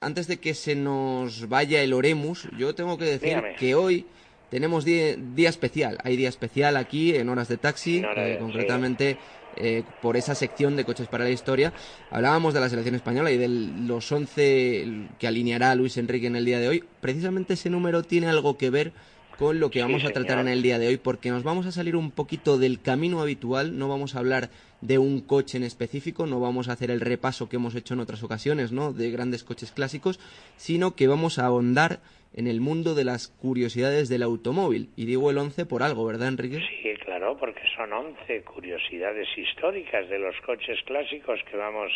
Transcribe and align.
Antes 0.00 0.28
de 0.28 0.36
que 0.36 0.54
se 0.54 0.76
nos 0.76 1.48
vaya 1.48 1.82
el 1.82 1.92
Oremus, 1.92 2.48
yo 2.56 2.72
tengo 2.76 2.96
que 2.98 3.04
decir 3.04 3.42
que 3.58 3.74
hoy 3.74 4.06
tenemos 4.48 4.84
día, 4.84 5.16
especial. 5.48 5.98
Hay 6.04 6.16
día 6.16 6.28
especial 6.28 6.76
aquí 6.76 7.16
en 7.16 7.28
Horas 7.28 7.48
de 7.48 7.56
Taxi, 7.56 8.04
eh, 8.16 8.36
concretamente 8.38 9.18
eh, 9.56 9.82
por 10.00 10.16
esa 10.16 10.36
sección 10.36 10.76
de 10.76 10.84
Coches 10.84 11.08
para 11.08 11.24
la 11.24 11.30
Historia. 11.30 11.72
Hablábamos 12.12 12.54
de 12.54 12.60
la 12.60 12.68
selección 12.68 12.94
española 12.94 13.32
y 13.32 13.38
de 13.38 13.48
los 13.48 14.12
11 14.12 15.08
que 15.18 15.26
alineará 15.26 15.74
Luis 15.74 15.96
Enrique 15.96 16.28
en 16.28 16.36
el 16.36 16.44
día 16.44 16.60
de 16.60 16.68
hoy. 16.68 16.84
Precisamente 17.00 17.54
ese 17.54 17.68
número 17.68 18.04
tiene 18.04 18.28
algo 18.28 18.56
que 18.56 18.70
ver 18.70 18.92
con 19.38 19.60
lo 19.60 19.70
que 19.70 19.82
vamos 19.82 20.04
a 20.04 20.10
tratar 20.10 20.40
en 20.40 20.48
el 20.48 20.62
día 20.62 20.80
de 20.80 20.88
hoy, 20.88 20.96
porque 20.96 21.30
nos 21.30 21.44
vamos 21.44 21.64
a 21.66 21.70
salir 21.70 21.94
un 21.94 22.10
poquito 22.10 22.58
del 22.58 22.82
camino 22.82 23.20
habitual, 23.20 23.78
no 23.78 23.88
vamos 23.88 24.16
a 24.16 24.18
hablar 24.18 24.50
de 24.80 24.98
un 24.98 25.20
coche 25.20 25.58
en 25.58 25.62
específico, 25.62 26.26
no 26.26 26.40
vamos 26.40 26.68
a 26.68 26.72
hacer 26.72 26.90
el 26.90 27.00
repaso 27.00 27.48
que 27.48 27.54
hemos 27.54 27.76
hecho 27.76 27.94
en 27.94 28.00
otras 28.00 28.24
ocasiones, 28.24 28.72
¿no? 28.72 28.92
De 28.92 29.12
grandes 29.12 29.44
coches 29.44 29.70
clásicos, 29.70 30.18
sino 30.56 30.96
que 30.96 31.06
vamos 31.06 31.38
a 31.38 31.46
ahondar 31.46 32.00
en 32.34 32.48
el 32.48 32.60
mundo 32.60 32.96
de 32.96 33.04
las 33.04 33.28
curiosidades 33.28 34.08
del 34.08 34.24
automóvil. 34.24 34.90
Y 34.96 35.06
digo 35.06 35.30
el 35.30 35.38
11 35.38 35.66
por 35.66 35.84
algo, 35.84 36.04
¿verdad, 36.04 36.28
Enrique? 36.28 36.58
Sí, 36.82 36.94
claro, 37.04 37.36
porque 37.38 37.62
son 37.76 37.92
11 37.92 38.42
curiosidades 38.42 39.28
históricas 39.38 40.08
de 40.08 40.18
los 40.18 40.34
coches 40.44 40.82
clásicos 40.84 41.38
que 41.48 41.56
vamos 41.56 41.92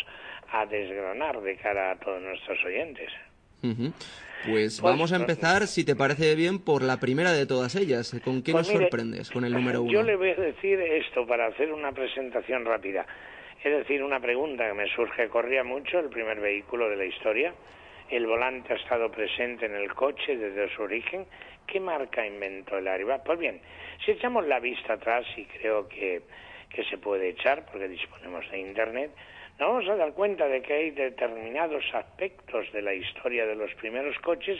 a 0.49 0.65
desgranar 0.65 1.41
de 1.41 1.57
cara 1.57 1.91
a 1.91 1.99
todos 1.99 2.21
nuestros 2.21 2.63
oyentes. 2.63 3.11
Pues, 3.63 4.79
pues, 4.79 4.81
vamos 4.81 5.13
a 5.13 5.15
empezar, 5.15 5.67
si 5.67 5.85
te 5.85 5.95
parece 5.95 6.35
bien, 6.35 6.59
por 6.59 6.81
la 6.81 6.99
primera 6.99 7.31
de 7.31 7.45
todas 7.45 7.75
ellas. 7.75 8.13
¿Con 8.23 8.43
qué 8.43 8.51
pues 8.51 8.67
nos 8.67 8.81
sorprendes 8.81 9.31
con 9.31 9.45
el 9.45 9.53
número 9.53 9.81
uno? 9.81 9.91
Yo 9.91 10.03
le 10.03 10.15
voy 10.17 10.31
a 10.31 10.35
decir 10.35 10.79
esto 10.79 11.25
para 11.25 11.47
hacer 11.47 11.71
una 11.71 11.91
presentación 11.93 12.65
rápida. 12.65 13.05
Es 13.63 13.71
decir, 13.71 14.03
una 14.03 14.19
pregunta 14.19 14.67
que 14.67 14.73
me 14.73 14.87
surge. 14.93 15.29
Corría 15.29 15.63
mucho 15.63 15.99
el 15.99 16.09
primer 16.09 16.41
vehículo 16.41 16.89
de 16.89 16.97
la 16.97 17.05
historia. 17.05 17.53
El 18.09 18.27
volante 18.27 18.73
ha 18.73 18.75
estado 18.75 19.09
presente 19.09 19.65
en 19.65 19.75
el 19.75 19.93
coche 19.93 20.35
desde 20.35 20.75
su 20.75 20.81
origen. 20.81 21.25
¿Qué 21.65 21.79
marca 21.79 22.27
inventó 22.27 22.77
el 22.77 22.87
Airbag? 22.89 23.23
Pues 23.23 23.39
bien, 23.39 23.61
si 24.03 24.11
echamos 24.11 24.45
la 24.45 24.59
vista 24.59 24.93
atrás, 24.93 25.25
y 25.37 25.45
creo 25.45 25.87
que, 25.87 26.21
que 26.69 26.83
se 26.83 26.97
puede 26.97 27.29
echar 27.29 27.65
porque 27.65 27.87
disponemos 27.87 28.43
de 28.51 28.59
Internet, 28.59 29.11
nos 29.59 29.69
vamos 29.69 29.89
a 29.89 29.95
dar 29.95 30.13
cuenta 30.13 30.47
de 30.47 30.61
que 30.61 30.73
hay 30.73 30.91
determinados 30.91 31.83
aspectos 31.93 32.71
de 32.73 32.81
la 32.81 32.93
historia 32.93 33.45
de 33.45 33.55
los 33.55 33.73
primeros 33.75 34.17
coches 34.19 34.59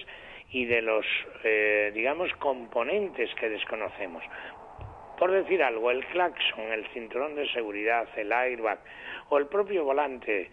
y 0.51 0.65
de 0.65 0.81
los, 0.81 1.05
eh, 1.43 1.91
digamos, 1.93 2.31
componentes 2.33 3.33
que 3.35 3.49
desconocemos. 3.49 4.23
Por 5.17 5.31
decir 5.31 5.63
algo, 5.63 5.89
el 5.89 6.05
claxon, 6.07 6.71
el 6.71 6.85
cinturón 6.89 7.35
de 7.35 7.49
seguridad, 7.51 8.07
el 8.17 8.31
airbag 8.31 8.79
o 9.29 9.37
el 9.39 9.47
propio 9.47 9.83
volante 9.83 10.49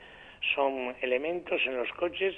son 0.54 0.94
elementos 1.02 1.60
en 1.66 1.76
los 1.76 1.90
coches 1.92 2.34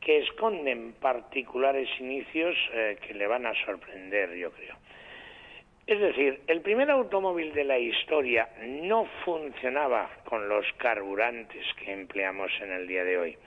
que 0.00 0.18
esconden 0.18 0.94
particulares 0.94 1.88
inicios 2.00 2.56
eh, 2.72 2.98
que 3.06 3.14
le 3.14 3.26
van 3.26 3.46
a 3.46 3.54
sorprender, 3.64 4.34
yo 4.34 4.50
creo. 4.50 4.74
Es 5.88 5.98
decir, 6.00 6.40
el 6.48 6.60
primer 6.60 6.90
automóvil 6.90 7.54
de 7.54 7.64
la 7.64 7.78
historia 7.78 8.50
no 8.60 9.06
funcionaba 9.24 10.10
con 10.24 10.46
los 10.46 10.66
carburantes 10.76 11.64
que 11.78 11.90
empleamos 11.90 12.52
en 12.60 12.72
el 12.72 12.86
día 12.86 13.04
de 13.04 13.16
hoy. 13.16 13.38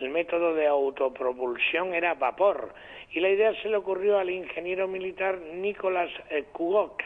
El 0.00 0.08
método 0.08 0.54
de 0.54 0.66
autopropulsión 0.66 1.92
era 1.92 2.14
vapor 2.14 2.72
y 3.12 3.20
la 3.20 3.28
idea 3.28 3.52
se 3.60 3.68
le 3.68 3.76
ocurrió 3.76 4.18
al 4.18 4.30
ingeniero 4.30 4.88
militar 4.88 5.38
Nicolas 5.38 6.10
Kugok. 6.52 7.02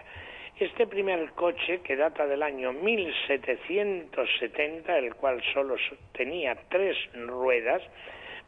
Este 0.61 0.87
primer 0.87 1.33
coche, 1.33 1.81
que 1.81 1.97
data 1.97 2.29
del 2.29 2.45
año 2.45 2.73
1770, 2.73 4.99
el 4.99 5.17
cual 5.17 5.43
solo 5.53 5.75
tenía 6.13 6.55
tres 6.69 6.97
ruedas, 7.15 7.83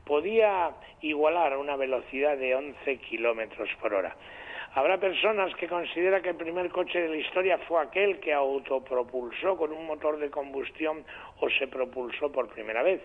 podía 0.07 0.71
igualar 1.01 1.57
una 1.57 1.75
velocidad 1.75 2.37
de 2.37 2.55
11 2.55 2.99
kilómetros 2.99 3.69
por 3.81 3.95
hora. 3.95 4.15
Habrá 4.75 4.97
personas 4.97 5.55
que 5.57 5.69
consideran 5.69 6.23
que 6.23 6.31
el 6.31 6.37
primer 6.37 6.71
coche 6.71 6.99
de 6.99 7.09
la 7.11 7.17
historia 7.17 7.59
fue 7.69 7.83
aquel 7.83 8.19
que 8.21 8.33
autopropulsó 8.33 9.55
con 9.55 9.71
un 9.71 9.87
motor 9.87 10.19
de 10.19 10.31
combustión 10.31 11.05
o 11.41 11.51
se 11.51 11.69
propulsó 11.69 12.33
por 12.33 12.49
primera 12.49 12.83
vez, 12.83 13.03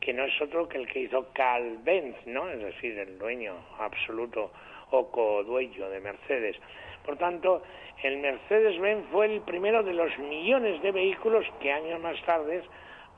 que 0.00 0.14
no 0.14 0.24
es 0.24 0.40
otro 0.40 0.66
que 0.66 0.78
el 0.78 0.86
que 0.86 1.00
hizo 1.00 1.30
Carl 1.34 1.76
Benz, 1.84 2.16
¿no? 2.24 2.48
Es 2.48 2.60
decir, 2.60 2.98
el 2.98 3.18
dueño 3.18 3.52
absoluto 3.78 4.52
o 4.90 5.10
codueño 5.10 5.90
de 5.90 6.00
Mercedes. 6.00 6.56
Por 7.04 7.18
tanto, 7.18 7.62
el 8.02 8.16
Mercedes-Benz 8.16 9.04
fue 9.12 9.26
el 9.26 9.42
primero 9.42 9.82
de 9.82 9.92
los 9.92 10.16
millones 10.18 10.80
de 10.80 10.92
vehículos 10.92 11.44
que 11.60 11.72
años 11.72 12.00
más 12.00 12.18
tarde 12.24 12.62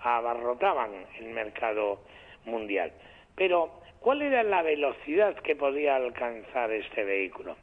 abarrotaban 0.03 0.91
el 1.21 1.27
mercado 1.27 2.01
mundial. 2.45 2.91
Pero, 3.37 3.71
¿cuál 4.01 4.23
era 4.23 4.43
la 4.43 4.63
velocidad 4.63 5.37
que 5.37 5.55
podía 5.55 5.95
alcanzar 5.95 6.73
este 6.73 7.05
vehículo? 7.05 7.55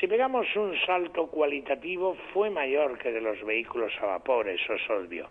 Si 0.00 0.08
pegamos 0.08 0.46
un 0.56 0.74
salto 0.86 1.28
cualitativo, 1.28 2.16
fue 2.32 2.50
mayor 2.50 2.98
que 2.98 3.12
de 3.12 3.20
los 3.20 3.40
vehículos 3.44 3.92
a 4.00 4.06
vapor, 4.06 4.48
eso 4.48 4.74
es 4.74 4.90
obvio. 4.90 5.30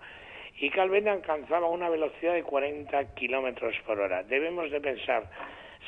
Y 0.58 0.70
Calvin 0.70 1.10
alcanzaba 1.10 1.68
una 1.68 1.90
velocidad 1.90 2.34
de 2.34 2.44
40 2.44 3.14
kilómetros 3.14 3.76
por 3.86 4.00
hora. 4.00 4.24
Debemos 4.24 4.72
de 4.72 4.80
pensar, 4.80 5.30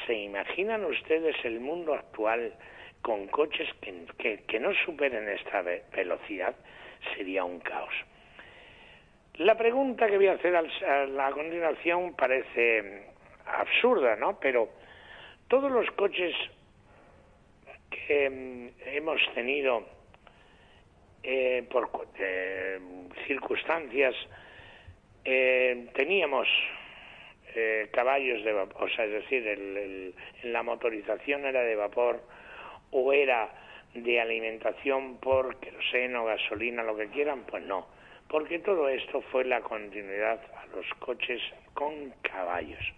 ¿se 0.06 0.16
imaginan 0.16 0.84
ustedes 0.84 1.38
el 1.46 1.62
mundo 1.62 1.94
actual 1.94 2.54
con 3.02 3.28
coches 3.28 3.70
que, 3.80 4.60
no 4.60 4.74
superen 4.86 5.30
esta 5.30 5.62
velocidad? 5.62 6.56
Sería 7.16 7.46
un 7.46 7.60
caos. 7.60 7.94
La 9.36 9.56
pregunta 9.56 10.08
que 10.08 10.18
voy 10.18 10.28
a 10.28 10.34
hacer 10.34 10.54
a 10.56 11.32
continuación 11.32 12.14
parece 12.16 13.06
absurda, 13.46 14.18
¿no? 14.18 14.38
Pero 14.40 14.70
todos 15.48 15.72
los 15.72 15.90
coches 15.92 16.36
que 18.08 18.30
mm, 18.30 18.70
hemos 18.88 19.22
tenido 19.34 19.84
eh, 21.24 21.64
por 21.72 21.90
eh, 22.20 22.80
circunstancias 23.28 24.16
eh, 25.24 25.88
teníamos 25.96 26.48
caballos 27.92 28.44
de 28.44 28.52
vapor, 28.52 28.84
o 28.84 28.90
sea, 28.94 29.06
es 29.06 29.12
decir, 29.12 29.48
el, 29.48 30.14
la 30.44 30.62
motorización 30.62 31.46
era 31.46 31.62
de 31.62 31.78
vapor 31.78 32.22
o 32.92 33.14
era 33.14 33.50
de 33.94 34.20
alimentación 34.20 35.18
por 35.20 35.58
queroseno, 35.62 36.26
gasolina, 36.26 36.84
lo 36.84 36.98
que 36.98 37.08
quieran, 37.08 37.46
pues 37.46 37.64
no, 37.64 37.88
porque 38.28 38.60
todo 38.60 38.90
esto 38.90 39.22
fue 39.32 39.46
la 39.46 39.62
continuidad 39.62 40.42
a 40.58 40.66
los 40.76 40.86
coches 41.00 41.42
con 41.74 42.12
caballos. 42.22 42.94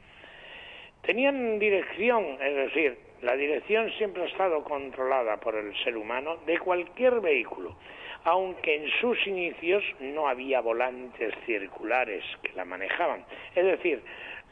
Tenían 1.07 1.57
dirección, 1.57 2.37
es 2.41 2.53
decir, 2.53 2.97
la 3.21 3.37
dirección 3.37 3.89
siempre 3.91 4.23
ha 4.23 4.25
estado 4.25 4.61
controlada 4.65 5.37
por 5.37 5.55
el 5.55 5.73
ser 5.85 5.95
humano 5.95 6.35
de 6.45 6.59
cualquier 6.59 7.21
vehículo, 7.21 7.77
aunque 8.25 8.75
en 8.75 8.89
sus 8.99 9.25
inicios 9.25 9.85
no 10.01 10.27
había 10.27 10.59
volantes 10.59 11.33
circulares 11.45 12.25
que 12.43 12.51
la 12.57 12.65
manejaban. 12.65 13.23
Es 13.55 13.63
decir, 13.63 14.01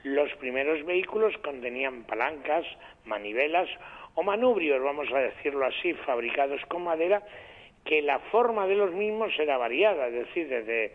los 0.03 0.33
primeros 0.35 0.85
vehículos 0.85 1.37
contenían 1.39 2.05
palancas, 2.05 2.65
manivelas 3.03 3.67
o 4.13 4.23
manubrios, 4.23 4.81
vamos 4.81 5.11
a 5.11 5.19
decirlo 5.19 5.65
así, 5.65 5.93
fabricados 6.05 6.61
con 6.67 6.85
madera, 6.85 7.21
que 7.83 8.01
la 8.01 8.19
forma 8.31 8.65
de 8.65 8.75
los 8.75 8.93
mismos 8.93 9.37
era 9.37 9.57
variada, 9.57 10.07
es 10.07 10.13
decir, 10.13 10.47
desde 10.47 10.93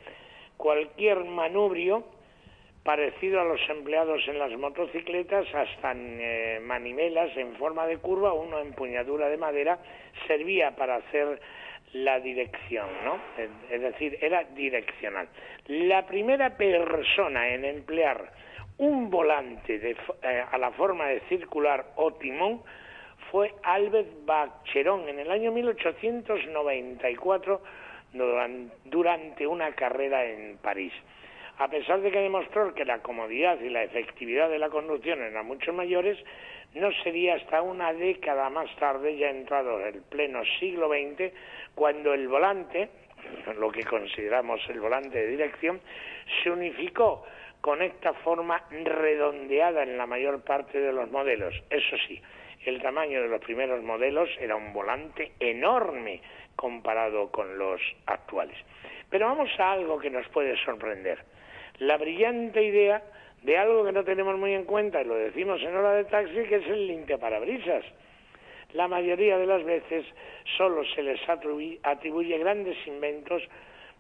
cualquier 0.57 1.23
manubrio 1.25 2.03
parecido 2.83 3.41
a 3.41 3.45
los 3.45 3.61
empleados 3.69 4.27
en 4.27 4.39
las 4.39 4.51
motocicletas, 4.59 5.47
hasta 5.55 5.93
eh, 5.95 6.61
manivelas 6.63 7.37
en 7.37 7.55
forma 7.57 7.87
de 7.87 7.99
curva, 7.99 8.33
una 8.33 8.61
empuñadura 8.61 9.29
de 9.29 9.37
madera, 9.37 9.79
servía 10.27 10.75
para 10.77 10.97
hacer 10.97 11.41
la 11.93 12.21
dirección, 12.21 12.87
¿no? 13.05 13.19
Es 13.69 13.81
decir, 13.81 14.17
era 14.21 14.45
direccional. 14.45 15.29
La 15.67 16.07
primera 16.07 16.57
persona 16.57 17.49
en 17.49 17.65
emplear 17.65 18.31
un 18.79 19.11
volante 19.11 19.79
de, 19.79 19.97
eh, 20.23 20.45
a 20.51 20.57
la 20.57 20.71
forma 20.71 21.09
de 21.09 21.21
circular 21.29 21.85
o 21.97 22.15
timón 22.15 22.63
fue 23.31 23.53
Albert 23.63 24.25
Bacheron 24.25 25.07
en 25.09 25.19
el 25.19 25.31
año 25.31 25.53
1894 25.53 27.61
durante 28.85 29.47
una 29.47 29.73
carrera 29.73 30.25
en 30.25 30.57
París 30.59 30.93
a 31.61 31.69
pesar 31.69 32.01
de 32.01 32.11
que 32.11 32.21
demostró 32.21 32.73
que 32.73 32.87
la 32.87 33.01
comodidad 33.01 33.61
y 33.61 33.69
la 33.69 33.83
efectividad 33.83 34.49
de 34.49 34.59
la 34.59 34.71
conducción 34.71 35.21
eran 35.21 35.45
mucho 35.45 35.75
mayores, 35.75 36.17
no 36.73 36.91
sería 37.03 37.35
hasta 37.35 37.61
una 37.61 37.93
década 37.93 38.49
más 38.49 38.75
tarde, 38.77 39.19
ya 39.19 39.29
entrado 39.29 39.79
el 39.85 40.01
pleno 40.01 40.41
siglo 40.59 40.89
XX, 40.89 41.35
cuando 41.75 42.15
el 42.15 42.29
volante, 42.29 42.89
lo 43.59 43.71
que 43.71 43.85
consideramos 43.85 44.59
el 44.71 44.81
volante 44.81 45.19
de 45.19 45.27
dirección, 45.27 45.83
se 46.43 46.51
unificó 46.51 47.27
con 47.61 47.83
esta 47.83 48.15
forma 48.15 48.65
redondeada 48.71 49.83
en 49.83 49.99
la 49.99 50.07
mayor 50.07 50.43
parte 50.43 50.81
de 50.81 50.95
los 50.95 51.11
modelos. 51.11 51.55
Eso 51.69 51.97
sí, 52.09 52.23
el 52.65 52.81
tamaño 52.81 53.21
de 53.21 53.29
los 53.29 53.43
primeros 53.43 53.83
modelos 53.83 54.31
era 54.41 54.57
un 54.57 54.73
volante 54.73 55.33
enorme 55.39 56.23
comparado 56.57 57.31
con 57.31 57.59
los 57.59 57.83
actuales. 58.07 58.57
Pero 59.11 59.27
vamos 59.27 59.51
a 59.59 59.73
algo 59.73 59.99
que 59.99 60.09
nos 60.09 60.27
puede 60.29 60.57
sorprender 60.65 61.19
la 61.81 61.97
brillante 61.97 62.63
idea 62.63 63.03
de 63.43 63.59
algo 63.59 63.85
que 63.85 63.93
no 63.93 64.05
tenemos 64.05 64.39
muy 64.39 64.55
en 64.55 64.65
cuenta, 64.65 65.01
y 65.01 65.05
lo 65.05 65.15
decimos 65.15 65.61
en 65.63 65.75
hora 65.75 65.95
de 65.95 66.05
taxi, 66.05 66.45
que 66.45 66.57
es 66.57 66.67
el 66.67 66.87
limpiaparabrisas. 66.87 67.85
La 68.75 68.87
mayoría 68.87 69.39
de 69.39 69.47
las 69.47 69.65
veces 69.65 70.05
solo 70.57 70.85
se 70.95 71.03
les 71.03 71.21
atribuye 71.29 72.39
grandes 72.39 72.77
inventos 72.87 73.43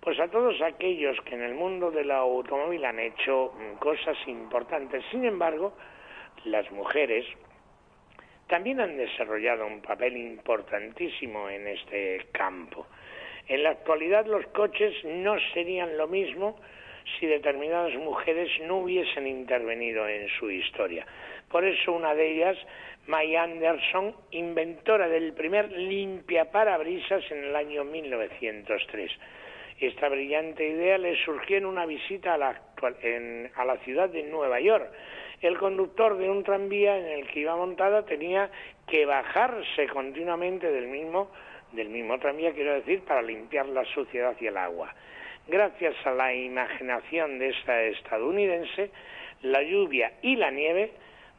pues 0.00 0.18
a 0.18 0.28
todos 0.28 0.60
aquellos 0.62 1.20
que 1.22 1.34
en 1.34 1.42
el 1.42 1.54
mundo 1.54 1.90
del 1.90 2.10
automóvil 2.10 2.84
han 2.84 2.98
hecho 2.98 3.52
mm, 3.52 3.78
cosas 3.78 4.16
importantes. 4.26 5.04
Sin 5.10 5.24
embargo, 5.24 5.74
las 6.44 6.70
mujeres 6.70 7.26
también 8.46 8.80
han 8.80 8.96
desarrollado 8.96 9.66
un 9.66 9.82
papel 9.82 10.16
importantísimo 10.16 11.50
en 11.50 11.66
este 11.68 12.26
campo. 12.32 12.86
En 13.46 13.62
la 13.62 13.70
actualidad 13.70 14.26
los 14.26 14.46
coches 14.48 14.94
no 15.04 15.36
serían 15.52 15.98
lo 15.98 16.08
mismo 16.08 16.56
si 17.18 17.26
determinadas 17.26 17.94
mujeres 17.94 18.48
no 18.62 18.78
hubiesen 18.78 19.26
intervenido 19.26 20.08
en 20.08 20.28
su 20.38 20.50
historia. 20.50 21.06
Por 21.50 21.64
eso 21.64 21.92
una 21.92 22.14
de 22.14 22.32
ellas, 22.32 22.56
May 23.06 23.34
Anderson, 23.36 24.14
inventora 24.30 25.08
del 25.08 25.32
primer 25.32 25.70
limpia 25.72 26.50
parabrisas 26.50 27.22
en 27.30 27.44
el 27.44 27.56
año 27.56 27.84
1903. 27.84 29.10
Esta 29.80 30.08
brillante 30.08 30.68
idea 30.68 30.98
le 30.98 31.16
surgió 31.24 31.56
en 31.56 31.64
una 31.64 31.86
visita 31.86 32.34
a 32.34 32.38
la, 32.38 32.60
a 33.56 33.64
la 33.64 33.76
ciudad 33.78 34.10
de 34.10 34.22
Nueva 34.24 34.60
York. 34.60 34.90
El 35.40 35.58
conductor 35.58 36.18
de 36.18 36.28
un 36.28 36.44
tranvía 36.44 36.98
en 36.98 37.06
el 37.06 37.26
que 37.28 37.40
iba 37.40 37.56
montada 37.56 38.04
tenía 38.04 38.50
que 38.86 39.06
bajarse 39.06 39.86
continuamente 39.88 40.70
del 40.70 40.86
mismo, 40.86 41.30
del 41.72 41.88
mismo 41.88 42.18
tranvía, 42.18 42.52
quiero 42.52 42.74
decir, 42.74 43.00
para 43.04 43.22
limpiar 43.22 43.66
la 43.66 43.84
suciedad 43.86 44.36
y 44.38 44.48
el 44.48 44.58
agua. 44.58 44.94
Gracias 45.50 45.96
a 46.06 46.12
la 46.12 46.32
imaginación 46.32 47.40
de 47.40 47.48
esta 47.48 47.82
estadounidense, 47.82 48.92
la 49.42 49.60
lluvia 49.60 50.12
y 50.22 50.36
la 50.36 50.52
nieve 50.52 50.92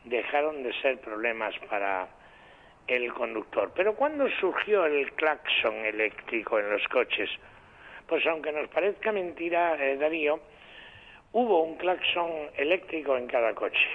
dejaron 0.04 0.64
de 0.64 0.74
ser 0.82 1.00
problemas 1.00 1.58
para 1.70 2.10
el 2.88 3.14
conductor. 3.14 3.72
Pero 3.74 3.96
¿cuándo 3.96 4.28
surgió 4.42 4.86
el 4.86 5.14
claxon 5.14 5.86
eléctrico 5.86 6.60
en 6.60 6.72
los 6.72 6.86
coches? 6.90 7.30
Pues 8.06 8.28
aunque 8.28 8.52
nos 8.52 8.68
parezca 8.68 9.14
mentira, 9.14 9.82
eh, 9.82 9.96
Darío, 9.96 10.42
hubo 11.32 11.64
un 11.64 11.78
claxon 11.78 12.50
eléctrico 12.58 13.16
en 13.16 13.28
cada 13.28 13.56
coche. 13.56 13.88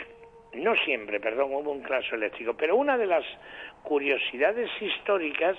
No 0.55 0.75
siempre, 0.77 1.21
perdón, 1.21 1.53
hubo 1.53 1.73
un 1.73 1.83
claxon 1.83 2.21
eléctrico. 2.21 2.55
Pero 2.57 2.77
una 2.77 2.97
de 2.97 3.07
las 3.07 3.25
curiosidades 3.83 4.71
históricas 4.81 5.59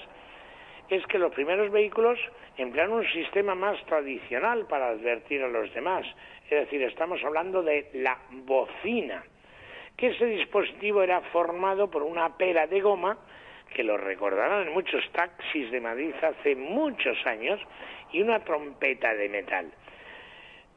es 0.90 1.06
que 1.06 1.20
los 1.20 1.32
primeros 1.32 1.72
vehículos 1.72 2.18
emplearon 2.58 2.98
un 3.00 3.08
sistema 3.12 3.56
más 3.56 3.84
tradicional 3.86 4.66
para 4.68 4.90
advertir 4.90 5.44
a 5.44 5.48
los 5.48 5.74
demás. 5.74 6.06
Es 6.50 6.62
decir, 6.62 6.82
estamos 6.84 7.24
hablando 7.24 7.62
de 7.62 7.90
la 7.94 8.18
bocina, 8.32 9.24
que 9.96 10.08
ese 10.08 10.26
dispositivo 10.26 11.02
era 11.04 11.22
formado 11.34 11.90
por 11.90 12.04
una 12.04 12.38
pera 12.38 12.68
de 12.68 12.82
goma, 12.82 13.18
que 13.74 13.84
lo 13.84 13.98
recordarán 13.98 14.68
en 14.68 14.74
muchos 14.74 15.04
taxis 15.12 15.70
de 15.72 15.82
Madrid 15.82 16.14
hace 16.22 16.56
muchos 16.56 17.18
años, 17.26 17.60
y 18.12 18.22
una 18.22 18.40
trompeta 18.40 19.14
de 19.14 19.30
metal. 19.30 19.72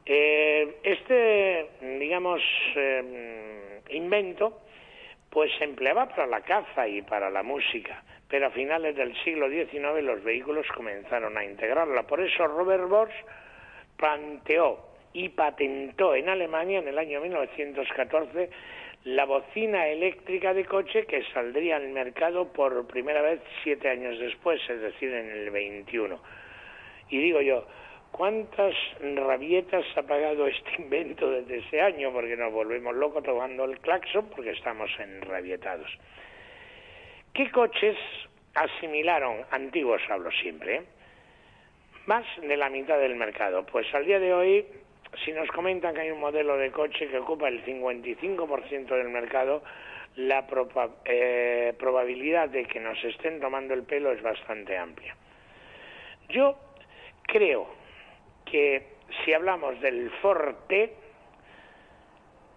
Eh, 0.05 0.77
este, 0.83 1.69
digamos, 1.99 2.41
eh, 2.75 3.81
invento, 3.91 4.61
pues 5.29 5.51
se 5.57 5.63
empleaba 5.63 6.09
para 6.09 6.27
la 6.27 6.41
caza 6.41 6.87
y 6.87 7.01
para 7.01 7.29
la 7.29 7.43
música, 7.43 8.03
pero 8.31 8.47
a 8.47 8.51
finales 8.51 8.95
del 8.95 9.13
siglo 9.25 9.49
XIX 9.49 10.01
los 10.01 10.23
vehículos 10.23 10.65
comenzaron 10.73 11.37
a 11.37 11.43
integrarla. 11.43 12.03
Por 12.03 12.21
eso 12.21 12.47
Robert 12.47 12.87
Bosch 12.87 13.11
planteó 13.97 14.79
y 15.11 15.27
patentó 15.27 16.15
en 16.15 16.29
Alemania 16.29 16.79
en 16.79 16.87
el 16.87 16.97
año 16.97 17.19
1914 17.19 18.49
la 19.03 19.25
bocina 19.25 19.85
eléctrica 19.89 20.53
de 20.53 20.63
coche 20.63 21.05
que 21.05 21.25
saldría 21.33 21.75
al 21.75 21.89
mercado 21.89 22.53
por 22.53 22.87
primera 22.87 23.21
vez 23.21 23.41
siete 23.63 23.89
años 23.89 24.17
después, 24.17 24.61
es 24.69 24.79
decir, 24.79 25.11
en 25.11 25.29
el 25.29 25.49
21. 25.49 26.17
Y 27.09 27.17
digo 27.17 27.41
yo, 27.41 27.67
¿cuántas 28.11 28.73
rabietas 29.01 29.83
ha 29.97 30.03
pagado 30.03 30.47
este 30.47 30.81
invento 30.81 31.29
desde 31.29 31.57
ese 31.57 31.81
año? 31.81 32.13
Porque 32.13 32.37
nos 32.37 32.53
volvemos 32.53 32.95
locos 32.95 33.23
tomando 33.23 33.65
el 33.65 33.77
claxon 33.79 34.29
porque 34.29 34.51
estamos 34.51 34.89
enrabietados. 34.99 35.91
¿Qué 37.33 37.49
coches 37.49 37.97
asimilaron, 38.55 39.45
antiguos 39.51 40.01
hablo 40.09 40.29
siempre, 40.31 40.81
más 42.05 42.25
de 42.41 42.57
la 42.57 42.69
mitad 42.69 42.99
del 42.99 43.15
mercado? 43.15 43.65
Pues 43.65 43.87
al 43.95 44.05
día 44.05 44.19
de 44.19 44.33
hoy, 44.33 44.65
si 45.23 45.31
nos 45.31 45.49
comentan 45.51 45.95
que 45.95 46.01
hay 46.01 46.11
un 46.11 46.19
modelo 46.19 46.57
de 46.57 46.71
coche 46.71 47.07
que 47.07 47.19
ocupa 47.19 47.47
el 47.47 47.63
55% 47.63 48.85
del 48.97 49.07
mercado, 49.07 49.63
la 50.17 50.45
eh, 51.05 51.73
probabilidad 51.79 52.49
de 52.49 52.65
que 52.65 52.81
nos 52.81 53.01
estén 53.01 53.39
tomando 53.39 53.73
el 53.73 53.83
pelo 53.83 54.11
es 54.11 54.21
bastante 54.21 54.77
amplia. 54.77 55.15
Yo 56.27 56.57
creo 57.23 57.65
que 58.43 58.87
si 59.23 59.33
hablamos 59.33 59.79
del 59.79 60.11
Forte, 60.21 60.95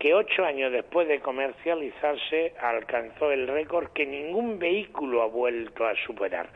que 0.04 0.12
ocho 0.12 0.44
años 0.44 0.70
después 0.70 1.08
de 1.08 1.20
comercializarse 1.20 2.52
alcanzó 2.60 3.32
el 3.32 3.48
récord 3.48 3.88
que 3.94 4.04
ningún 4.04 4.58
vehículo 4.58 5.22
ha 5.22 5.26
vuelto 5.28 5.86
a 5.86 5.94
superar. 6.04 6.50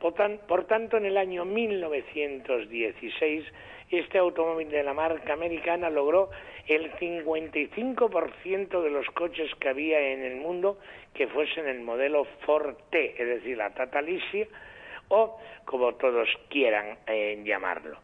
Por, 0.00 0.64
tanto, 0.64 0.96
en 0.96 1.04
el 1.04 1.18
año 1.18 1.44
1916, 1.44 3.44
este 3.90 4.16
automóvil 4.16 4.70
de 4.70 4.82
la 4.82 4.94
marca 4.94 5.34
americana 5.34 5.90
logró 5.90 6.30
el 6.66 6.90
55% 6.92 8.82
de 8.82 8.88
los 8.88 9.06
coches 9.08 9.54
que 9.56 9.68
había 9.68 10.00
en 10.00 10.24
el 10.24 10.36
mundo 10.36 10.78
que 11.12 11.26
fuesen 11.26 11.68
el 11.68 11.80
modelo 11.80 12.24
Forte, 12.46 13.16
es 13.18 13.28
decir, 13.28 13.58
la 13.58 13.74
Tatalicia, 13.74 14.48
o 15.08 15.38
como 15.66 15.94
todos 15.96 16.30
quieran 16.48 16.96
eh, 17.06 17.38
llamarlo. 17.44 17.98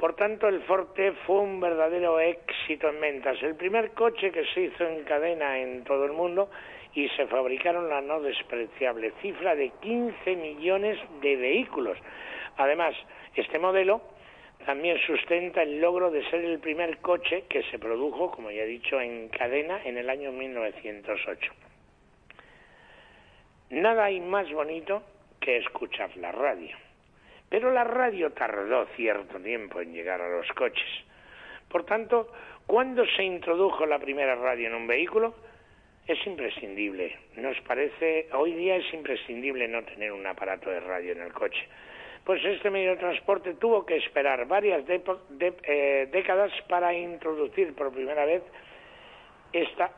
Por 0.00 0.16
tanto, 0.16 0.48
el 0.48 0.62
Forte 0.62 1.12
fue 1.26 1.40
un 1.40 1.60
verdadero 1.60 2.20
éxito 2.20 2.88
en 2.88 3.02
ventas. 3.02 3.36
El 3.42 3.54
primer 3.54 3.90
coche 3.90 4.32
que 4.32 4.46
se 4.46 4.62
hizo 4.62 4.82
en 4.82 5.04
cadena 5.04 5.58
en 5.58 5.84
todo 5.84 6.06
el 6.06 6.12
mundo 6.12 6.48
y 6.94 7.06
se 7.10 7.26
fabricaron 7.26 7.90
la 7.90 8.00
no 8.00 8.18
despreciable 8.22 9.12
cifra 9.20 9.54
de 9.54 9.68
15 9.82 10.36
millones 10.36 10.98
de 11.20 11.36
vehículos. 11.36 11.98
Además, 12.56 12.94
este 13.34 13.58
modelo 13.58 14.00
también 14.64 14.96
sustenta 15.06 15.60
el 15.62 15.82
logro 15.82 16.10
de 16.10 16.24
ser 16.30 16.46
el 16.46 16.60
primer 16.60 16.96
coche 17.02 17.44
que 17.46 17.62
se 17.64 17.78
produjo, 17.78 18.30
como 18.30 18.50
ya 18.50 18.62
he 18.62 18.66
dicho, 18.66 18.98
en 18.98 19.28
cadena 19.28 19.82
en 19.84 19.98
el 19.98 20.08
año 20.08 20.32
1908. 20.32 21.52
Nada 23.68 24.04
hay 24.04 24.18
más 24.20 24.50
bonito 24.50 25.02
que 25.38 25.58
escuchar 25.58 26.16
la 26.16 26.32
radio. 26.32 26.74
Pero 27.50 27.72
la 27.72 27.84
radio 27.84 28.30
tardó 28.30 28.86
cierto 28.96 29.38
tiempo 29.40 29.80
en 29.80 29.92
llegar 29.92 30.20
a 30.20 30.28
los 30.30 30.46
coches. 30.52 30.88
Por 31.68 31.84
tanto, 31.84 32.32
cuando 32.66 33.04
se 33.16 33.24
introdujo 33.24 33.84
la 33.86 33.98
primera 33.98 34.36
radio 34.36 34.68
en 34.68 34.74
un 34.74 34.86
vehículo, 34.86 35.34
es 36.06 36.24
imprescindible. 36.26 37.18
Nos 37.36 37.60
parece, 37.62 38.28
hoy 38.34 38.54
día 38.54 38.76
es 38.76 38.94
imprescindible 38.94 39.66
no 39.66 39.82
tener 39.82 40.12
un 40.12 40.24
aparato 40.26 40.70
de 40.70 40.80
radio 40.80 41.12
en 41.12 41.22
el 41.22 41.32
coche. 41.32 41.66
Pues 42.24 42.44
este 42.44 42.70
medio 42.70 42.90
de 42.90 42.96
transporte 42.98 43.54
tuvo 43.54 43.84
que 43.84 43.96
esperar 43.96 44.46
varias 44.46 44.84
eh, 44.88 46.08
décadas 46.12 46.52
para 46.68 46.94
introducir 46.94 47.74
por 47.74 47.92
primera 47.92 48.24
vez 48.24 48.42
esta 49.52 49.90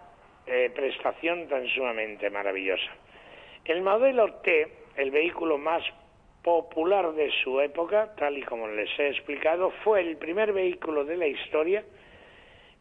eh, 0.46 0.70
prestación 0.74 1.48
tan 1.48 1.68
sumamente 1.68 2.30
maravillosa. 2.30 2.90
El 3.66 3.82
modelo 3.82 4.34
T 4.36 4.68
el 4.96 5.10
vehículo 5.10 5.58
más 5.58 5.82
popular 6.42 7.12
de 7.12 7.30
su 7.42 7.60
época, 7.60 8.14
tal 8.16 8.38
y 8.38 8.42
como 8.42 8.68
les 8.68 8.90
he 8.98 9.08
explicado, 9.08 9.70
fue 9.84 10.00
el 10.00 10.16
primer 10.16 10.52
vehículo 10.52 11.04
de 11.04 11.16
la 11.16 11.26
historia 11.26 11.84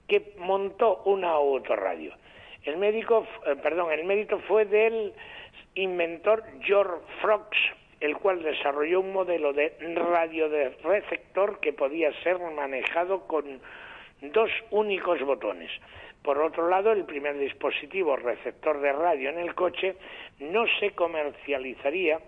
que 0.08 0.34
montó 0.38 1.02
una 1.06 1.30
autorradio. 1.30 2.14
El 2.64 2.78
médico, 2.78 3.26
eh, 3.46 3.56
perdón, 3.62 3.92
el 3.92 4.04
mérito 4.04 4.40
fue 4.40 4.66
del 4.66 5.14
inventor 5.76 6.44
George 6.62 7.02
Frogs, 7.22 7.58
el 8.00 8.18
cual 8.18 8.44
desarrolló 8.44 9.00
un 9.00 9.14
modelo 9.14 9.54
de 9.54 9.74
radio 9.96 10.50
de 10.50 10.70
receptor 10.84 11.60
que 11.60 11.72
podía 11.72 12.12
ser 12.24 12.40
manejado 12.40 13.28
con 13.28 13.62
dos 14.22 14.50
únicos 14.72 15.22
botones. 15.22 15.72
Por 16.24 16.40
otro 16.40 16.68
lado, 16.68 16.92
el 16.92 17.06
primer 17.06 17.38
dispositivo 17.38 18.16
receptor 18.16 18.80
de 18.80 18.92
radio 18.92 19.30
en 19.30 19.40
el 19.40 19.56
coche 19.56 19.96
no 20.40 20.66
se 20.80 20.92
comercializaría 20.92 22.20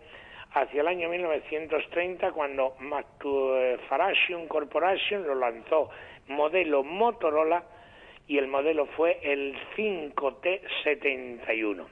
hacia 0.54 0.82
el 0.82 0.88
año 0.88 1.10
1930 1.10 2.32
cuando 2.32 2.76
Farasium 3.90 4.48
Corporation 4.48 5.26
lo 5.26 5.36
lanzó 5.36 5.90
modelo 6.28 6.84
Motorola 6.84 7.64
y 8.28 8.38
el 8.38 8.48
modelo 8.48 8.86
fue 8.86 9.20
el 9.24 9.56
5T71. 9.76 11.86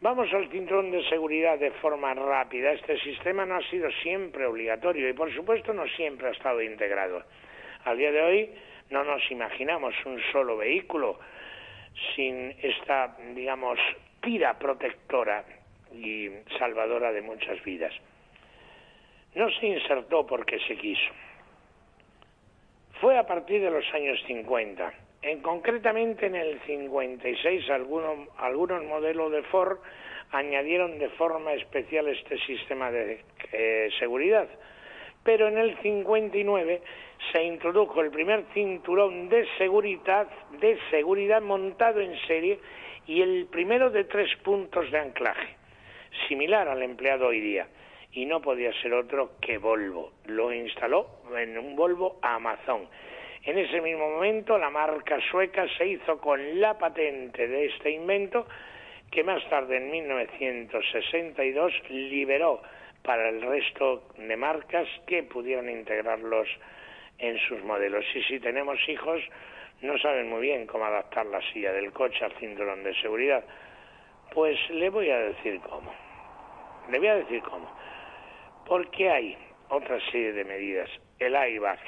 Vamos 0.00 0.32
al 0.32 0.50
cinturón 0.50 0.90
de 0.90 1.08
seguridad 1.08 1.58
de 1.58 1.70
forma 1.72 2.12
rápida. 2.14 2.72
Este 2.72 2.98
sistema 3.00 3.46
no 3.46 3.56
ha 3.56 3.70
sido 3.70 3.90
siempre 4.02 4.46
obligatorio 4.46 5.08
y 5.08 5.12
por 5.12 5.32
supuesto 5.32 5.72
no 5.72 5.86
siempre 5.96 6.28
ha 6.28 6.32
estado 6.32 6.60
integrado. 6.62 7.22
Al 7.84 7.96
día 7.96 8.10
de 8.10 8.22
hoy 8.22 8.50
no 8.90 9.04
nos 9.04 9.30
imaginamos 9.30 9.94
un 10.04 10.20
solo 10.32 10.56
vehículo 10.56 11.18
sin 12.14 12.54
esta, 12.60 13.16
digamos, 13.34 13.78
tira 14.20 14.58
protectora 14.58 15.44
y 15.94 16.30
salvadora 16.58 17.12
de 17.12 17.22
muchas 17.22 17.62
vidas. 17.64 17.92
No 19.34 19.50
se 19.50 19.66
insertó 19.66 20.26
porque 20.26 20.58
se 20.66 20.76
quiso. 20.76 21.12
Fue 23.00 23.18
a 23.18 23.26
partir 23.26 23.60
de 23.60 23.70
los 23.70 23.84
años 23.92 24.22
50. 24.26 24.92
En, 25.22 25.40
concretamente 25.40 26.26
en 26.26 26.36
el 26.36 26.60
56 26.60 27.70
algunos, 27.70 28.28
algunos 28.38 28.84
modelos 28.84 29.32
de 29.32 29.42
Ford 29.44 29.78
añadieron 30.30 30.98
de 30.98 31.08
forma 31.10 31.52
especial 31.54 32.08
este 32.08 32.38
sistema 32.38 32.90
de 32.90 33.20
eh, 33.52 33.88
seguridad. 33.98 34.48
Pero 35.22 35.48
en 35.48 35.58
el 35.58 35.76
59 35.78 36.82
se 37.32 37.42
introdujo 37.42 38.00
el 38.02 38.10
primer 38.10 38.44
cinturón 38.52 39.28
de 39.28 39.46
seguridad, 39.58 40.28
de 40.60 40.78
seguridad 40.90 41.40
montado 41.40 42.00
en 42.00 42.18
serie 42.26 42.58
y 43.06 43.22
el 43.22 43.46
primero 43.46 43.90
de 43.90 44.04
tres 44.04 44.34
puntos 44.42 44.90
de 44.90 44.98
anclaje, 44.98 45.56
similar 46.28 46.68
al 46.68 46.82
empleado 46.82 47.28
hoy 47.28 47.40
día. 47.40 47.66
Y 48.12 48.26
no 48.26 48.40
podía 48.40 48.72
ser 48.80 48.94
otro 48.94 49.32
que 49.40 49.58
Volvo. 49.58 50.12
Lo 50.26 50.52
instaló 50.52 51.20
en 51.36 51.58
un 51.58 51.74
Volvo 51.74 52.18
Amazon. 52.22 52.88
En 53.44 53.58
ese 53.58 53.80
mismo 53.80 54.08
momento 54.08 54.56
la 54.56 54.70
marca 54.70 55.18
sueca 55.30 55.66
se 55.76 55.86
hizo 55.86 56.18
con 56.18 56.60
la 56.60 56.78
patente 56.78 57.46
de 57.46 57.66
este 57.66 57.90
invento 57.90 58.46
que 59.10 59.22
más 59.22 59.46
tarde 59.50 59.76
en 59.76 59.90
1962 59.90 61.72
liberó 61.90 62.62
para 63.02 63.28
el 63.28 63.42
resto 63.42 64.08
de 64.16 64.36
marcas 64.36 64.88
que 65.06 65.22
pudieran 65.24 65.68
integrarlos 65.68 66.48
en 67.18 67.38
sus 67.40 67.62
modelos. 67.62 68.04
Y 68.14 68.22
si 68.22 68.40
tenemos 68.40 68.78
hijos, 68.88 69.20
no 69.82 69.98
saben 69.98 70.30
muy 70.30 70.40
bien 70.40 70.66
cómo 70.66 70.86
adaptar 70.86 71.26
la 71.26 71.40
silla 71.52 71.72
del 71.72 71.92
coche 71.92 72.24
al 72.24 72.32
cinturón 72.38 72.82
de 72.82 72.94
seguridad. 73.00 73.44
Pues 74.32 74.58
le 74.70 74.88
voy 74.88 75.10
a 75.10 75.18
decir 75.18 75.60
cómo. 75.60 76.03
Le 76.90 76.98
voy 76.98 77.08
a 77.08 77.16
decir 77.16 77.42
cómo. 77.42 77.70
Porque 78.66 79.10
hay 79.10 79.36
otra 79.68 79.98
serie 80.10 80.32
de 80.32 80.44
medidas. 80.44 80.90
El 81.18 81.36
airbag. 81.36 81.78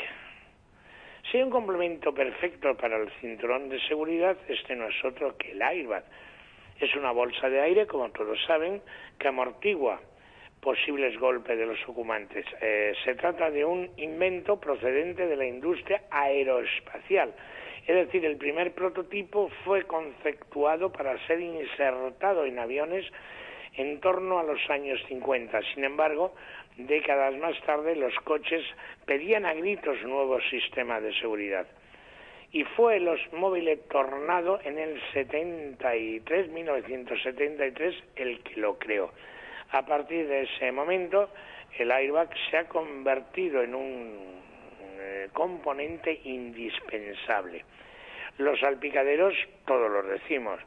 Si 1.31 1.37
hay 1.37 1.43
un 1.43 1.51
complemento 1.51 2.15
perfecto 2.15 2.77
para 2.77 2.97
el 2.97 3.11
cinturón 3.21 3.69
de 3.69 3.81
seguridad, 3.89 4.37
este 4.49 4.77
no 4.77 4.87
es 4.87 5.05
otro 5.05 5.37
que 5.37 5.53
el 5.53 5.63
airbag. 5.63 6.05
Es 6.81 6.95
una 6.95 7.11
bolsa 7.11 7.49
de 7.49 7.61
aire, 7.61 7.87
como 7.87 8.11
todos 8.11 8.39
saben, 8.47 8.81
que 9.19 9.29
amortigua 9.29 10.01
posibles 10.61 11.19
golpes 11.19 11.57
de 11.59 11.67
los 11.67 11.79
ocupantes. 11.89 12.45
Eh, 12.61 12.93
se 13.05 13.15
trata 13.15 13.51
de 13.51 13.65
un 13.65 13.91
invento 13.97 14.59
procedente 14.59 15.27
de 15.27 15.37
la 15.37 15.47
industria 15.47 16.03
aeroespacial. 16.11 17.33
Es 17.87 17.95
decir, 17.95 18.25
el 18.25 18.37
primer 18.37 18.73
prototipo 18.73 19.49
fue 19.65 19.85
conceptuado 19.85 20.91
para 20.91 21.25
ser 21.27 21.41
insertado 21.41 22.45
en 22.45 22.59
aviones 22.59 23.07
en 23.77 24.01
torno 24.01 24.39
a 24.39 24.43
los 24.43 24.59
años 24.71 25.01
50. 25.09 25.61
Sin 25.75 25.85
embargo, 25.85 26.35
décadas 26.77 27.35
más 27.37 27.59
tarde 27.63 27.97
los 27.97 28.15
coches 28.25 28.65
pedían 29.05 29.47
a 29.47 29.55
gritos 29.55 30.03
nuevos 30.03 30.43
sistemas 30.51 31.03
de 31.03 31.15
seguridad. 31.15 31.67
Y 32.53 32.65
fue 32.65 33.01
los 33.01 33.21
móviles 33.33 33.87
Tornado 33.89 34.61
en 34.65 34.79
el 34.79 35.01
73, 35.13 36.49
1973, 36.49 37.95
el 38.17 38.41
que 38.41 38.61
lo 38.61 38.79
creó. 38.79 39.13
A 39.73 39.85
partir 39.85 40.27
de 40.29 40.43
ese 40.43 40.71
momento, 40.73 41.29
el 41.77 41.91
airbag 41.91 42.31
se 42.51 42.59
ha 42.59 42.69
convertido 42.69 43.63
en 43.63 43.75
un 43.75 44.37
eh, 44.99 45.29
componente 45.33 46.21
indispensable. 46.25 47.65
Los 48.39 48.61
salpicaderos, 48.61 49.35
todos 49.67 49.91
los 49.91 50.07
decimos, 50.07 50.61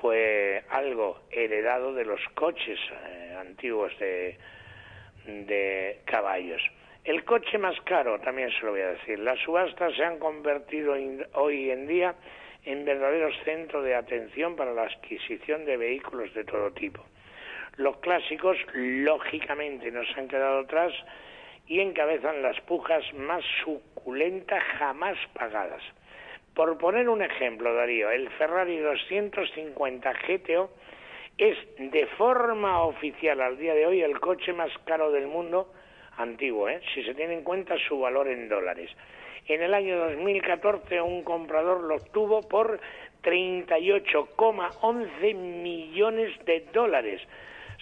fue 0.00 0.64
algo 0.70 1.20
heredado 1.30 1.92
de 1.92 2.04
los 2.04 2.20
coches 2.34 2.78
eh, 3.08 3.36
antiguos 3.38 3.96
de, 3.98 4.38
de 5.26 6.00
caballos. 6.04 6.62
El 7.04 7.24
coche 7.24 7.58
más 7.58 7.80
caro, 7.82 8.18
también 8.20 8.50
se 8.50 8.64
lo 8.64 8.72
voy 8.72 8.80
a 8.80 8.92
decir. 8.92 9.18
Las 9.20 9.38
subastas 9.40 9.94
se 9.94 10.04
han 10.04 10.18
convertido 10.18 10.94
hoy 11.34 11.70
en 11.70 11.86
día 11.86 12.14
en 12.64 12.84
verdaderos 12.84 13.34
centros 13.44 13.84
de 13.84 13.94
atención 13.94 14.56
para 14.56 14.72
la 14.72 14.82
adquisición 14.82 15.64
de 15.64 15.76
vehículos 15.76 16.34
de 16.34 16.44
todo 16.44 16.72
tipo. 16.72 17.04
Los 17.76 17.98
clásicos, 17.98 18.56
lógicamente, 18.74 19.90
nos 19.90 20.08
han 20.16 20.26
quedado 20.28 20.60
atrás 20.60 20.92
y 21.68 21.80
encabezan 21.80 22.42
las 22.42 22.60
pujas 22.62 23.04
más 23.14 23.44
suculentas 23.64 24.62
jamás 24.78 25.16
pagadas. 25.34 25.82
Por 26.56 26.76
poner 26.78 27.08
un 27.10 27.20
ejemplo, 27.20 27.74
Darío, 27.74 28.10
el 28.10 28.30
Ferrari 28.30 28.78
250 28.78 30.12
GTO 30.26 30.70
es 31.36 31.58
de 31.76 32.06
forma 32.16 32.82
oficial 32.84 33.42
al 33.42 33.58
día 33.58 33.74
de 33.74 33.84
hoy 33.84 34.00
el 34.00 34.18
coche 34.18 34.54
más 34.54 34.70
caro 34.86 35.12
del 35.12 35.26
mundo 35.26 35.70
antiguo, 36.16 36.70
¿eh? 36.70 36.80
si 36.94 37.04
se 37.04 37.12
tiene 37.12 37.34
en 37.34 37.44
cuenta 37.44 37.76
su 37.86 38.00
valor 38.00 38.28
en 38.28 38.48
dólares. 38.48 38.90
En 39.46 39.62
el 39.62 39.74
año 39.74 39.98
2014 39.98 41.02
un 41.02 41.22
comprador 41.24 41.82
lo 41.82 41.96
obtuvo 41.96 42.40
por 42.40 42.80
38,11 43.22 45.34
millones 45.34 46.42
de 46.46 46.60
dólares 46.72 47.20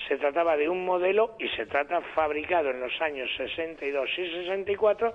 se 0.08 0.16
trataba 0.16 0.56
de 0.56 0.68
un 0.68 0.84
modelo 0.84 1.36
y 1.38 1.48
se 1.50 1.66
trata 1.66 2.00
fabricado 2.14 2.70
en 2.70 2.80
los 2.80 3.00
años 3.00 3.30
62 3.36 4.10
y 4.18 4.30
64 4.30 5.14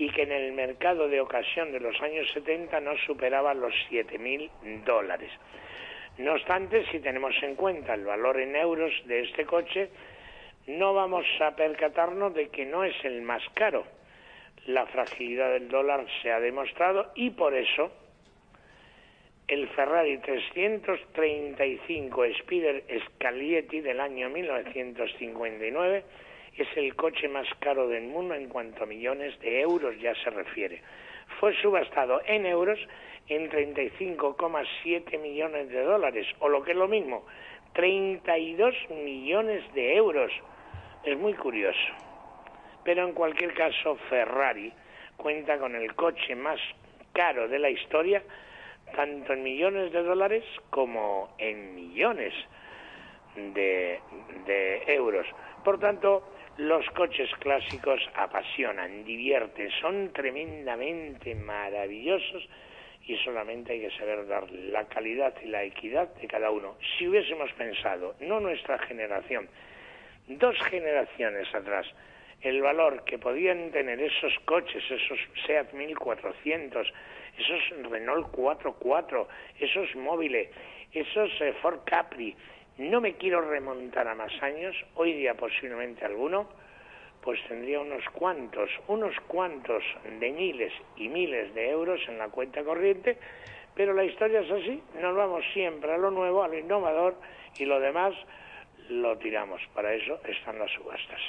y 0.00 0.08
que 0.08 0.22
en 0.22 0.32
el 0.32 0.52
mercado 0.52 1.08
de 1.08 1.20
ocasión 1.20 1.72
de 1.72 1.78
los 1.78 2.00
años 2.00 2.26
70 2.32 2.80
no 2.80 2.96
superaba 3.04 3.52
los 3.52 3.74
7.000 3.90 4.82
dólares. 4.82 5.30
No 6.16 6.32
obstante, 6.32 6.86
si 6.90 7.00
tenemos 7.00 7.34
en 7.42 7.54
cuenta 7.54 7.92
el 7.92 8.06
valor 8.06 8.40
en 8.40 8.56
euros 8.56 8.94
de 9.04 9.20
este 9.20 9.44
coche, 9.44 9.90
no 10.68 10.94
vamos 10.94 11.26
a 11.42 11.54
percatarnos 11.54 12.32
de 12.32 12.48
que 12.48 12.64
no 12.64 12.82
es 12.82 12.94
el 13.04 13.20
más 13.20 13.42
caro. 13.52 13.84
La 14.64 14.86
fragilidad 14.86 15.50
del 15.50 15.68
dólar 15.68 16.06
se 16.22 16.32
ha 16.32 16.40
demostrado 16.40 17.12
y 17.14 17.28
por 17.28 17.52
eso 17.52 17.92
el 19.48 19.68
Ferrari 19.68 20.16
335 20.16 22.24
Spider 22.24 22.84
Scaglietti 23.04 23.82
del 23.82 24.00
año 24.00 24.30
1959 24.30 26.04
es 26.62 26.76
el 26.76 26.94
coche 26.94 27.28
más 27.28 27.46
caro 27.58 27.88
del 27.88 28.04
mundo 28.04 28.34
en 28.34 28.48
cuanto 28.48 28.84
a 28.84 28.86
millones 28.86 29.38
de 29.40 29.60
euros 29.60 29.98
ya 30.00 30.14
se 30.22 30.30
refiere. 30.30 30.82
Fue 31.38 31.54
subastado 31.60 32.20
en 32.26 32.46
euros 32.46 32.78
en 33.28 33.50
35,7 33.50 35.18
millones 35.20 35.68
de 35.68 35.82
dólares, 35.82 36.26
o 36.40 36.48
lo 36.48 36.62
que 36.62 36.72
es 36.72 36.76
lo 36.76 36.88
mismo, 36.88 37.24
32 37.74 38.74
millones 39.04 39.62
de 39.74 39.96
euros. 39.96 40.32
Es 41.04 41.16
muy 41.16 41.34
curioso. 41.34 41.78
Pero 42.84 43.06
en 43.06 43.12
cualquier 43.12 43.54
caso, 43.54 43.96
Ferrari 44.08 44.72
cuenta 45.16 45.58
con 45.58 45.74
el 45.74 45.94
coche 45.94 46.34
más 46.34 46.60
caro 47.12 47.48
de 47.48 47.58
la 47.58 47.70
historia 47.70 48.22
tanto 48.94 49.32
en 49.32 49.42
millones 49.42 49.92
de 49.92 50.02
dólares 50.02 50.44
como 50.70 51.34
en 51.38 51.74
millones 51.74 52.34
de, 53.36 54.00
euros. 54.88 55.26
Por 55.64 55.78
tanto, 55.78 56.24
los 56.58 56.84
coches 56.90 57.30
clásicos 57.38 58.00
apasionan, 58.14 59.04
divierten, 59.04 59.70
son 59.80 60.12
tremendamente 60.12 61.34
maravillosos 61.34 62.48
y 63.06 63.16
solamente 63.18 63.72
hay 63.72 63.80
que 63.80 63.96
saber 63.96 64.26
dar 64.26 64.50
la 64.50 64.86
calidad 64.86 65.34
y 65.42 65.48
la 65.48 65.64
equidad 65.64 66.08
de 66.14 66.28
cada 66.28 66.50
uno. 66.50 66.76
Si 66.98 67.08
hubiésemos 67.08 67.52
pensado, 67.54 68.14
no 68.20 68.40
nuestra 68.40 68.78
generación, 68.78 69.48
dos 70.28 70.56
generaciones 70.70 71.52
atrás, 71.54 71.86
el 72.42 72.62
valor 72.62 73.04
que 73.04 73.18
podían 73.18 73.70
tener 73.70 74.00
esos 74.00 74.32
coches, 74.44 74.82
esos 74.90 75.18
SEAT 75.46 75.72
1400, 75.72 76.92
esos 77.38 77.90
Renault 77.90 78.30
44, 78.30 79.28
esos 79.58 79.94
móviles, 79.96 80.48
esos 80.92 81.30
eh, 81.40 81.54
Ford 81.60 81.80
Capri. 81.84 82.34
No 82.80 83.02
me 83.02 83.12
quiero 83.12 83.42
remontar 83.42 84.08
a 84.08 84.14
más 84.14 84.32
años, 84.42 84.74
hoy 84.94 85.12
día 85.12 85.34
posiblemente 85.34 86.02
alguno, 86.06 86.48
pues 87.20 87.38
tendría 87.46 87.78
unos 87.78 88.02
cuantos, 88.14 88.70
unos 88.88 89.14
cuantos 89.28 89.82
de 90.18 90.30
miles 90.30 90.72
y 90.96 91.10
miles 91.10 91.54
de 91.54 91.68
euros 91.68 92.00
en 92.08 92.16
la 92.16 92.28
cuenta 92.28 92.64
corriente, 92.64 93.18
pero 93.74 93.92
la 93.92 94.02
historia 94.04 94.40
es 94.40 94.50
así, 94.50 94.82
nos 94.98 95.14
vamos 95.14 95.44
siempre 95.52 95.92
a 95.92 95.98
lo 95.98 96.10
nuevo, 96.10 96.42
a 96.42 96.48
lo 96.48 96.58
innovador 96.58 97.16
y 97.58 97.66
lo 97.66 97.78
demás 97.80 98.14
lo 98.88 99.18
tiramos. 99.18 99.60
Para 99.74 99.92
eso 99.92 100.18
están 100.26 100.58
las 100.58 100.70
subastas. 100.72 101.20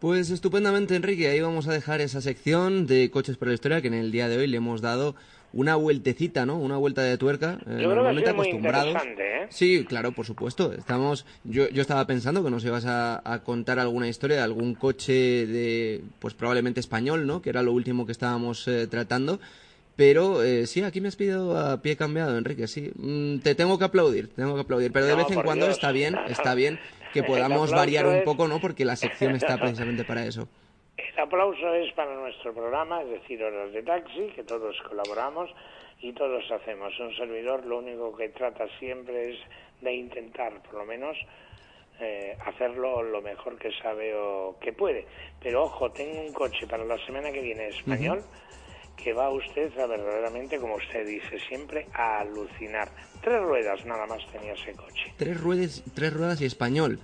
Pues 0.00 0.30
estupendamente, 0.30 0.96
Enrique. 0.96 1.28
Ahí 1.28 1.42
vamos 1.42 1.68
a 1.68 1.72
dejar 1.72 2.00
esa 2.00 2.22
sección 2.22 2.86
de 2.86 3.10
coches 3.10 3.36
por 3.36 3.48
la 3.48 3.54
historia 3.54 3.82
que 3.82 3.88
en 3.88 3.94
el 3.94 4.12
día 4.12 4.28
de 4.28 4.38
hoy 4.38 4.46
le 4.46 4.56
hemos 4.56 4.80
dado 4.80 5.14
una 5.52 5.76
vueltecita, 5.76 6.46
¿no? 6.46 6.58
Una 6.58 6.76
vuelta 6.76 7.02
de 7.02 7.16
tuerca. 7.16 7.58
Eh, 7.66 7.78
yo 7.80 7.90
creo 7.90 8.14
que 8.14 8.30
acostumbrados. 8.30 8.96
¿eh? 9.18 9.46
Sí, 9.48 9.84
claro, 9.84 10.12
por 10.12 10.26
supuesto. 10.26 10.72
Estamos. 10.72 11.24
Yo, 11.44 11.68
yo 11.68 11.82
estaba 11.82 12.06
pensando 12.06 12.44
que 12.44 12.50
nos 12.50 12.64
ibas 12.64 12.84
a, 12.86 13.20
a, 13.24 13.42
contar 13.42 13.78
alguna 13.78 14.08
historia 14.08 14.36
de 14.36 14.42
algún 14.42 14.74
coche 14.74 15.12
de, 15.12 16.02
pues 16.18 16.34
probablemente 16.34 16.80
español, 16.80 17.26
¿no? 17.26 17.40
Que 17.42 17.50
era 17.50 17.62
lo 17.62 17.72
último 17.72 18.06
que 18.06 18.12
estábamos 18.12 18.66
eh, 18.68 18.86
tratando. 18.86 19.40
Pero 19.98 20.44
eh, 20.44 20.68
sí, 20.68 20.82
aquí 20.84 21.00
me 21.00 21.08
has 21.08 21.16
pedido 21.16 21.58
a 21.58 21.82
pie 21.82 21.96
cambiado, 21.96 22.38
Enrique, 22.38 22.68
sí. 22.68 22.92
Mm, 22.94 23.38
te 23.38 23.56
tengo 23.56 23.80
que 23.80 23.84
aplaudir, 23.84 24.28
tengo 24.28 24.54
que 24.54 24.60
aplaudir. 24.60 24.92
Pero 24.92 25.06
de 25.06 25.16
vez 25.16 25.26
en 25.28 25.42
cuando 25.42 25.66
está 25.68 25.90
bien, 25.90 26.16
está 26.28 26.54
bien 26.54 26.78
que 27.12 27.22
podamos 27.24 27.72
variar 27.72 28.06
un 28.06 28.22
poco, 28.22 28.46
¿no? 28.46 28.60
Porque 28.60 28.84
la 28.84 28.94
sección 28.94 29.34
está 29.34 29.58
precisamente 29.58 30.04
para 30.04 30.24
eso. 30.24 30.48
El 30.98 31.20
aplauso 31.20 31.74
es 31.74 31.92
para 31.94 32.12
nuestro 32.14 32.52
programa, 32.52 33.02
es 33.02 33.10
decir, 33.10 33.42
Horas 33.42 33.72
de 33.72 33.82
Taxi, 33.84 34.32
que 34.34 34.42
todos 34.42 34.76
colaboramos 34.82 35.48
y 36.00 36.12
todos 36.12 36.50
hacemos. 36.50 36.98
Un 36.98 37.14
servidor 37.16 37.64
lo 37.64 37.78
único 37.78 38.16
que 38.16 38.28
trata 38.30 38.66
siempre 38.80 39.30
es 39.30 39.38
de 39.80 39.94
intentar, 39.94 40.60
por 40.62 40.74
lo 40.74 40.84
menos, 40.84 41.16
eh, 42.00 42.36
hacerlo 42.44 43.02
lo 43.02 43.22
mejor 43.22 43.56
que 43.58 43.70
sabe 43.80 44.12
o 44.14 44.56
que 44.60 44.72
puede. 44.72 45.06
Pero 45.40 45.64
ojo, 45.64 45.90
tengo 45.92 46.20
un 46.20 46.32
coche 46.32 46.66
para 46.66 46.84
la 46.84 46.98
semana 47.06 47.30
que 47.30 47.42
viene 47.42 47.68
español 47.68 48.22
que 48.96 49.12
va 49.12 49.30
usted 49.30 49.76
a 49.78 49.86
verdaderamente, 49.86 50.58
como 50.58 50.74
usted 50.74 51.06
dice 51.06 51.38
siempre, 51.48 51.86
a 51.94 52.18
alucinar. 52.20 52.88
Tres 53.22 53.40
ruedas 53.40 53.84
nada 53.86 54.06
más 54.06 54.26
tenía 54.32 54.54
ese 54.54 54.72
coche. 54.72 55.14
Tres 55.16 55.40
ruedas, 55.40 55.84
tres 55.94 56.12
ruedas 56.12 56.40
y 56.40 56.46
español. 56.46 56.98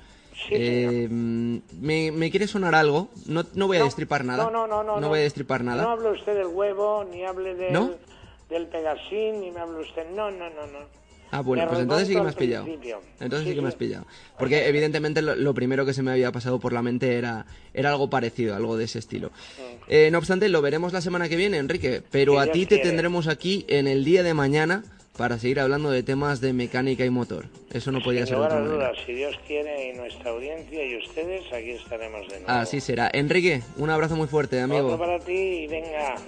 Eh, 0.50 1.08
¿me, 1.10 2.10
¿me, 2.12 2.30
quiere 2.30 2.46
sonar 2.46 2.74
algo? 2.74 3.08
No, 3.26 3.44
no 3.54 3.66
voy 3.66 3.78
a 3.78 3.84
destripar 3.84 4.24
nada. 4.24 4.44
No, 4.44 4.50
no, 4.50 4.66
no, 4.66 4.82
no. 4.82 5.00
No 5.00 5.08
voy 5.08 5.20
a 5.20 5.22
destripar 5.22 5.62
nada. 5.64 5.82
No 5.82 5.90
hable 5.90 6.10
usted 6.10 6.34
del 6.34 6.48
huevo, 6.48 7.04
ni 7.10 7.24
hable 7.24 7.54
del, 7.54 7.96
del 8.48 8.66
pegasín, 8.68 9.40
ni 9.40 9.50
me 9.50 9.60
hable 9.60 9.80
usted... 9.80 10.08
No, 10.10 10.30
no, 10.30 10.50
no, 10.50 10.66
no. 10.66 11.04
Ah, 11.34 11.40
bueno, 11.40 11.66
pues 11.66 11.80
entonces 11.80 12.06
sí 12.06 12.14
que 12.14 12.22
me 12.22 12.28
has 12.28 12.36
pillado. 12.36 12.64
Entonces 13.18 13.48
sí, 13.48 13.54
que 13.56 13.60
me 13.60 13.66
has 13.66 13.74
pillado. 13.74 14.06
Porque 14.38 14.68
evidentemente 14.68 15.20
lo, 15.20 15.52
primero 15.52 15.84
que 15.84 15.92
se 15.92 16.00
me 16.00 16.12
había 16.12 16.30
pasado 16.30 16.60
por 16.60 16.72
la 16.72 16.80
mente 16.80 17.16
era, 17.16 17.46
era 17.72 17.90
algo 17.90 18.08
parecido, 18.08 18.54
algo 18.54 18.76
de 18.76 18.84
ese 18.84 19.00
estilo. 19.00 19.32
Eh, 19.88 20.10
no 20.12 20.18
obstante, 20.18 20.48
lo 20.48 20.62
veremos 20.62 20.92
la 20.92 21.00
semana 21.00 21.28
que 21.28 21.34
viene, 21.34 21.56
Enrique. 21.58 22.02
Pero 22.12 22.38
a 22.38 22.46
ti 22.46 22.66
te 22.66 22.78
tendremos 22.78 23.26
aquí 23.26 23.64
en 23.68 23.88
el 23.88 24.04
día 24.04 24.22
de 24.22 24.32
mañana 24.32 24.84
para 25.16 25.38
seguir 25.38 25.60
hablando 25.60 25.90
de 25.90 26.02
temas 26.02 26.40
de 26.40 26.52
mecánica 26.52 27.04
y 27.04 27.10
motor. 27.10 27.46
Eso 27.72 27.92
no 27.92 28.00
podía 28.02 28.26
ser 28.26 28.36
otra 28.36 28.60
duda, 28.60 28.92
Si 29.06 29.12
Dios 29.12 29.34
quiere 29.46 29.90
y 29.90 29.96
nuestra 29.96 30.30
audiencia 30.30 30.84
y 30.84 30.96
ustedes, 30.98 31.44
aquí 31.52 31.70
estaremos 31.70 32.28
de 32.28 32.40
nuevo. 32.40 32.52
Así 32.52 32.80
será. 32.80 33.10
Enrique, 33.12 33.62
un 33.76 33.90
abrazo 33.90 34.16
muy 34.16 34.26
fuerte, 34.26 34.60
amigo. 34.60 34.86
Otro 34.86 34.98
para 34.98 35.18
ti 35.20 35.32
y 35.32 35.66
venga. 35.66 36.16